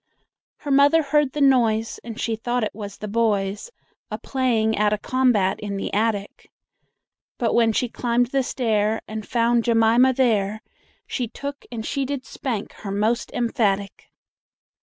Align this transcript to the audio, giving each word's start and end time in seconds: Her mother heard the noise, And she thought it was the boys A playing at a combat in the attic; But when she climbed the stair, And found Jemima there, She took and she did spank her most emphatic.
Her 0.61 0.71
mother 0.71 1.03
heard 1.03 1.33
the 1.33 1.41
noise, 1.41 1.99
And 2.03 2.19
she 2.19 2.35
thought 2.35 2.63
it 2.63 2.73
was 2.73 2.97
the 2.97 3.07
boys 3.07 3.69
A 4.09 4.17
playing 4.17 4.75
at 4.75 4.93
a 4.93 4.97
combat 4.97 5.59
in 5.59 5.77
the 5.77 5.93
attic; 5.93 6.49
But 7.37 7.53
when 7.53 7.71
she 7.71 7.87
climbed 7.87 8.31
the 8.31 8.41
stair, 8.41 9.03
And 9.07 9.27
found 9.27 9.63
Jemima 9.63 10.13
there, 10.13 10.63
She 11.05 11.27
took 11.27 11.65
and 11.71 11.85
she 11.85 12.03
did 12.05 12.25
spank 12.25 12.73
her 12.77 12.89
most 12.89 13.31
emphatic. 13.33 14.09